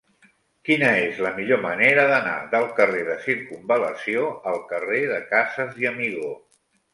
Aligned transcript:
Quina 0.67 0.87
és 1.01 1.19
la 1.25 1.31
millor 1.35 1.59
manera 1.65 2.05
d'anar 2.11 2.33
del 2.53 2.65
carrer 2.79 3.03
de 3.09 3.19
Circumval·lació 3.27 4.25
al 4.53 4.59
carrer 4.73 5.05
de 5.13 5.21
Casas 5.35 5.79
i 5.85 5.91
Amigó? 5.93 6.33